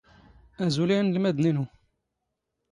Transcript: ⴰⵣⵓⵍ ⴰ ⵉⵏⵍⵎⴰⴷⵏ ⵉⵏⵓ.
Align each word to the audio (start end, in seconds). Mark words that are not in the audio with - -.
ⴰⵣⵓⵍ 0.65 0.89
ⴰ 0.91 0.93
ⵉⵏⵍⵎⴰⴷⵏ 0.99 1.37
ⵉⵏⵓ. 1.49 1.65